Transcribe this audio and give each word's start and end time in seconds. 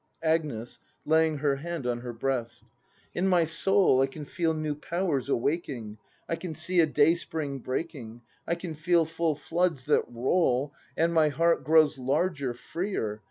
Agnes. 0.23 0.79
[Laying 1.05 1.37
her 1.41 1.57
hand 1.57 1.85
on 1.85 1.99
her 1.99 2.11
breast.] 2.11 2.63
In 3.13 3.27
my 3.27 3.43
soul 3.43 4.01
I 4.01 4.07
can 4.07 4.25
feel 4.25 4.55
new 4.55 4.73
powers 4.73 5.29
awaking, 5.29 5.99
I 6.27 6.37
can 6.37 6.55
see 6.55 6.79
a 6.79 6.87
dayspring 6.87 7.59
breaking, 7.59 8.23
I 8.47 8.55
can 8.55 8.73
feel 8.73 9.05
full 9.05 9.35
floods 9.35 9.85
that 9.85 10.11
roll, 10.11 10.73
And 10.97 11.13
my 11.13 11.29
heart 11.29 11.63
grows 11.63 11.99
larger, 11.99 12.55
freer. 12.55 13.19